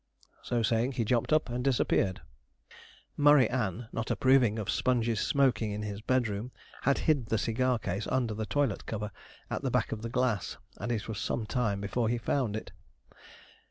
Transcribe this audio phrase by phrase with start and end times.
[0.41, 2.21] So saying, he jumped up and disappeared.
[3.15, 6.49] Murry Ann, not approving of Sponge's smoking in his bedroom,
[6.81, 9.11] had hid the cigar case under the toilet cover,
[9.51, 12.71] at the back of the glass, and it was some time before he found it.